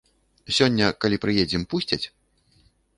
Сёння, 0.59 0.87
калі 1.05 1.21
прыедзем, 1.27 1.69
пусцяць? 1.77 2.05